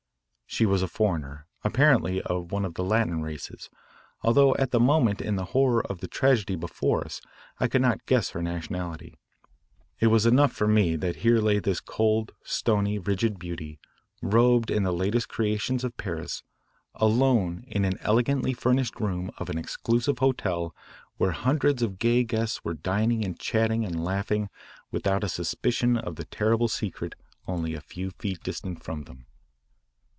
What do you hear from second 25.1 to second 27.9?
a suspicion of the terrible secret only a